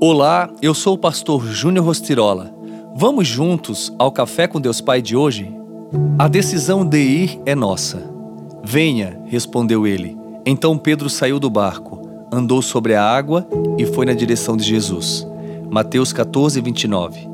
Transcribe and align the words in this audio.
Olá, 0.00 0.50
eu 0.60 0.74
sou 0.74 0.94
o 0.94 0.98
pastor 0.98 1.46
Júnior 1.46 1.86
Rostirola. 1.86 2.52
Vamos 2.96 3.28
juntos 3.28 3.92
ao 3.96 4.10
Café 4.10 4.46
com 4.46 4.60
Deus 4.60 4.80
Pai 4.80 5.00
de 5.00 5.16
hoje? 5.16 5.54
A 6.18 6.26
decisão 6.26 6.84
de 6.84 6.98
ir 6.98 7.40
é 7.46 7.54
nossa. 7.54 8.02
Venha, 8.62 9.20
respondeu 9.26 9.86
ele. 9.86 10.18
Então 10.44 10.76
Pedro 10.76 11.08
saiu 11.08 11.38
do 11.38 11.48
barco, 11.48 12.02
andou 12.32 12.60
sobre 12.60 12.94
a 12.94 13.02
água 13.02 13.46
e 13.78 13.86
foi 13.86 14.04
na 14.04 14.12
direção 14.12 14.56
de 14.56 14.64
Jesus. 14.64 15.26
Mateus 15.70 16.12
14, 16.12 16.60
29. 16.60 17.28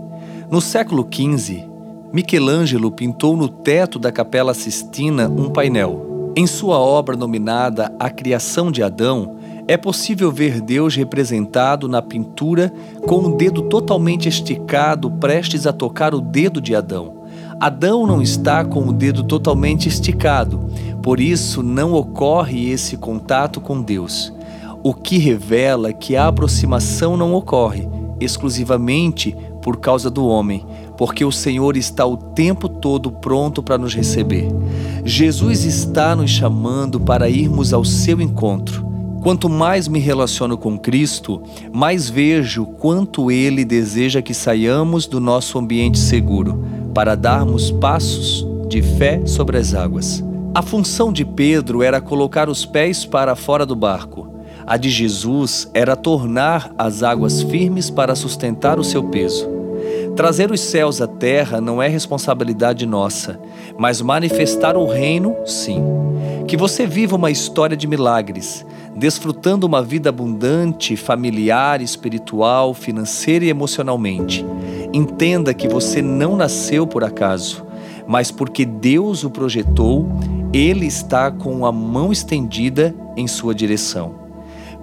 No 0.51 0.61
século 0.61 1.09
XV, 1.11 1.65
Michelangelo 2.13 2.93
pintou 2.93 3.37
no 3.37 3.49
teto 3.49 3.99
da 3.99 4.13
Capela 4.13 4.53
Sistina 4.53 5.29
um 5.29 5.51
painel. 5.51 6.33
Em 6.37 6.47
sua 6.47 6.79
obra 6.79 7.17
nominada 7.17 7.93
A 7.99 8.11
Criação 8.11 8.71
de 8.71 8.83
Adão, 8.83 9.40
é 9.71 9.77
possível 9.77 10.33
ver 10.33 10.61
Deus 10.61 10.97
representado 10.97 11.87
na 11.87 12.03
pintura 12.03 12.75
com 13.07 13.21
o 13.21 13.37
dedo 13.37 13.63
totalmente 13.63 14.29
esticado, 14.29 15.09
prestes 15.09 15.65
a 15.65 15.73
tocar 15.73 16.13
o 16.13 16.21
dedo 16.21 16.61
de 16.61 16.75
Adão. 16.75 17.23
Adão 17.61 18.05
não 18.05 18.21
está 18.21 18.65
com 18.65 18.89
o 18.89 18.93
dedo 18.93 19.23
totalmente 19.23 19.89
esticado, 19.89 20.59
por 21.01 21.21
isso 21.21 21.63
não 21.63 21.93
ocorre 21.93 22.69
esse 22.69 22.97
contato 22.97 23.61
com 23.61 23.81
Deus. 23.81 24.33
O 24.83 24.93
que 24.93 25.19
revela 25.19 25.93
que 25.93 26.17
a 26.17 26.27
aproximação 26.27 27.17
não 27.17 27.33
ocorre 27.33 27.89
exclusivamente 28.19 29.37
por 29.63 29.77
causa 29.77 30.11
do 30.11 30.27
homem, 30.27 30.67
porque 30.99 31.25
o 31.25 31.31
Senhor 31.31 31.77
está 31.77 32.05
o 32.05 32.17
tempo 32.17 32.69
todo 32.69 33.13
pronto 33.13 33.63
para 33.63 33.79
nos 33.79 33.95
receber. 33.95 34.49
Jesus 35.05 35.65
está 35.65 36.17
nos 36.17 36.29
chamando 36.33 36.99
para 36.99 37.31
irmos 37.31 37.73
ao 37.73 37.85
seu 37.85 38.21
encontro. 38.21 38.90
Quanto 39.23 39.51
mais 39.51 39.87
me 39.87 39.99
relaciono 39.99 40.57
com 40.57 40.79
Cristo, 40.79 41.43
mais 41.71 42.09
vejo 42.09 42.65
quanto 42.65 43.31
Ele 43.31 43.67
deseja 43.67 44.23
que 44.23 44.33
saiamos 44.33 45.07
do 45.07 45.21
nosso 45.21 45.59
ambiente 45.59 45.99
seguro 45.99 46.65
para 46.95 47.15
darmos 47.15 47.71
passos 47.71 48.47
de 48.67 48.81
fé 48.81 49.21
sobre 49.27 49.59
as 49.59 49.75
águas. 49.75 50.25
A 50.55 50.63
função 50.63 51.13
de 51.13 51.25
Pedro 51.25 51.83
era 51.83 52.01
colocar 52.01 52.49
os 52.49 52.65
pés 52.65 53.05
para 53.05 53.37
fora 53.37 53.67
do 53.67 53.77
barco. 53.77 54.27
A 54.67 54.79
de 54.79 54.89
Jesus 54.89 55.71
era 55.75 55.95
tornar 55.95 56.73
as 56.79 57.03
águas 57.03 57.43
firmes 57.43 57.91
para 57.91 58.15
sustentar 58.15 58.79
o 58.79 58.85
seu 58.85 59.05
peso. 59.05 59.47
Trazer 60.17 60.51
os 60.51 60.61
céus 60.61 61.01
à 61.01 61.07
terra 61.07 61.61
não 61.61 61.83
é 61.83 61.89
responsabilidade 61.89 62.87
nossa, 62.87 63.39
mas 63.79 64.01
manifestar 64.01 64.77
o 64.77 64.87
reino, 64.87 65.37
sim. 65.47 65.83
Que 66.51 66.57
você 66.57 66.85
viva 66.85 67.15
uma 67.15 67.31
história 67.31 67.77
de 67.77 67.87
milagres, 67.87 68.67
desfrutando 68.97 69.69
uma 69.69 69.81
vida 69.81 70.09
abundante, 70.09 70.97
familiar, 70.97 71.81
espiritual, 71.81 72.75
financeira 72.75 73.45
e 73.45 73.49
emocionalmente. 73.49 74.45
Entenda 74.93 75.55
que 75.55 75.69
você 75.69 76.03
não 76.03 76.35
nasceu 76.35 76.89
por 76.89 77.05
acaso, 77.05 77.65
mas 78.05 78.33
porque 78.33 78.65
Deus 78.65 79.23
o 79.23 79.31
projetou, 79.31 80.09
Ele 80.53 80.87
está 80.87 81.31
com 81.31 81.65
a 81.65 81.71
mão 81.71 82.11
estendida 82.11 82.93
em 83.17 83.29
sua 83.29 83.55
direção. 83.55 84.17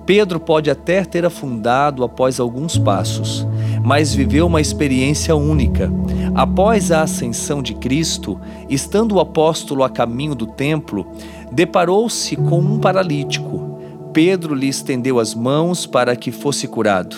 Pedro 0.06 0.40
pode 0.40 0.72
até 0.72 1.04
ter 1.04 1.26
afundado 1.26 2.02
após 2.02 2.40
alguns 2.40 2.78
passos, 2.78 3.46
mas 3.88 4.14
viveu 4.14 4.48
uma 4.48 4.60
experiência 4.60 5.34
única. 5.34 5.90
Após 6.36 6.92
a 6.92 7.04
ascensão 7.04 7.62
de 7.62 7.74
Cristo, 7.74 8.38
estando 8.70 9.16
o 9.16 9.20
apóstolo 9.22 9.82
a 9.82 9.90
caminho 9.90 10.36
do 10.36 10.46
templo, 10.46 11.08
deparou-se 11.50 12.36
com 12.36 12.60
um 12.60 12.80
paralítico 12.80 13.78
Pedro 14.18 14.56
lhe 14.56 14.68
estendeu 14.68 15.20
as 15.20 15.36
mãos 15.36 15.86
para 15.86 16.16
que 16.16 16.32
fosse 16.32 16.68
curado. 16.68 17.16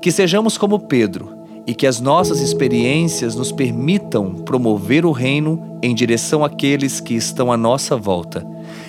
Que 0.00 0.10
sejamos 0.10 0.58
como 0.58 0.80
Pedro 0.80 1.38
e 1.64 1.72
que 1.72 1.86
as 1.86 2.00
nossas 2.00 2.40
experiências 2.40 3.36
nos 3.36 3.52
permitam 3.52 4.34
promover 4.34 5.06
o 5.06 5.12
reino 5.12 5.78
em 5.80 5.94
direção 5.94 6.44
àqueles 6.44 6.98
que 6.98 7.14
estão 7.14 7.52
à 7.52 7.56
nossa 7.56 7.96
volta. 7.96 8.44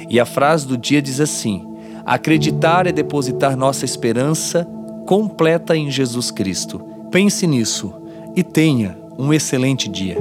E 0.09 0.19
a 0.19 0.25
frase 0.25 0.67
do 0.67 0.75
dia 0.75 0.99
diz 0.99 1.19
assim: 1.19 1.63
Acreditar 2.03 2.87
é 2.87 2.91
depositar 2.91 3.55
nossa 3.55 3.85
esperança 3.85 4.67
completa 5.05 5.77
em 5.77 5.91
Jesus 5.91 6.31
Cristo. 6.31 6.92
Pense 7.13 7.45
nisso 7.45 7.93
e 8.35 8.41
tenha 8.41 8.97
um 9.19 9.31
excelente 9.31 9.87
dia. 9.87 10.17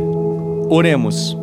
Oremos. 0.68 1.34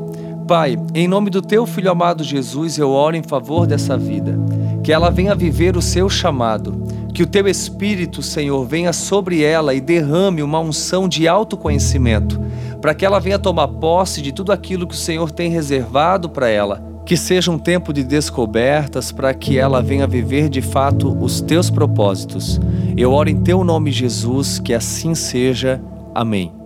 Pai, 0.47 0.77
em 0.93 1.07
nome 1.07 1.31
do 1.31 1.41
teu 1.41 1.65
filho 1.65 1.89
amado 1.89 2.23
Jesus, 2.23 2.77
eu 2.77 2.91
oro 2.91 3.15
em 3.15 3.23
favor 3.23 3.65
dessa 3.65 3.97
vida 3.97 4.37
que 4.83 4.93
ela 4.93 5.09
venha 5.09 5.33
viver 5.33 5.75
o 5.75 5.81
seu 5.81 6.07
chamado, 6.07 6.83
que 7.15 7.23
o 7.23 7.27
teu 7.27 7.47
Espírito, 7.47 8.21
Senhor, 8.21 8.63
venha 8.63 8.93
sobre 8.93 9.41
ela 9.41 9.73
e 9.73 9.81
derrame 9.81 10.43
uma 10.43 10.59
unção 10.59 11.09
de 11.09 11.27
autoconhecimento, 11.27 12.39
para 12.79 12.93
que 12.93 13.03
ela 13.03 13.19
venha 13.19 13.39
tomar 13.39 13.69
posse 13.69 14.21
de 14.21 14.31
tudo 14.31 14.51
aquilo 14.51 14.85
que 14.85 14.93
o 14.93 14.97
Senhor 14.97 15.31
tem 15.31 15.49
reservado 15.49 16.29
para 16.29 16.47
ela. 16.47 16.79
Que 17.09 17.17
seja 17.17 17.49
um 17.49 17.57
tempo 17.57 17.91
de 17.91 18.03
descobertas 18.03 19.11
para 19.11 19.33
que 19.33 19.57
ela 19.57 19.81
venha 19.81 20.05
viver 20.05 20.47
de 20.47 20.61
fato 20.61 21.17
os 21.19 21.41
teus 21.41 21.67
propósitos. 21.67 22.61
Eu 22.95 23.13
oro 23.13 23.31
em 23.31 23.41
teu 23.41 23.63
nome, 23.63 23.91
Jesus, 23.91 24.59
que 24.59 24.75
assim 24.75 25.15
seja. 25.15 25.81
Amém. 26.13 26.58